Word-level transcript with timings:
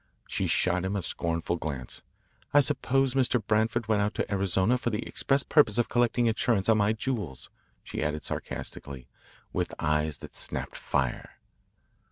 She 0.27 0.47
shot 0.47 0.83
him 0.83 0.95
a 0.95 1.03
scornful 1.03 1.57
glance. 1.57 2.01
"I 2.55 2.61
suppose 2.61 3.13
Mr. 3.13 3.39
Branford 3.45 3.87
went 3.87 4.01
out 4.01 4.15
to 4.15 4.31
Arizona 4.31 4.79
for 4.79 4.89
the 4.89 5.05
express 5.07 5.43
purpose 5.43 5.77
of 5.77 5.89
collecting 5.89 6.25
insurance 6.25 6.67
on 6.69 6.79
my 6.79 6.91
jewels," 6.91 7.51
she 7.83 8.01
added 8.01 8.25
sarcastically 8.25 9.07
with 9.53 9.75
eyes 9.77 10.17
that 10.17 10.33
snapped 10.33 10.75
fire. 10.75 11.33